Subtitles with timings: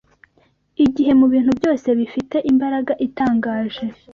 [0.85, 3.85] igihe mu bintu byose bifite imbaraga itangaje